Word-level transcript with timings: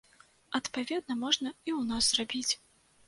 Адпаведна 0.59 1.13
можна 1.25 1.53
і 1.53 1.69
ў 1.79 1.93
нас 1.93 2.03
зрабіць. 2.15 2.53